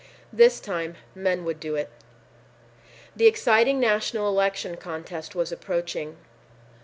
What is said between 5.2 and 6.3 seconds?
was approaching.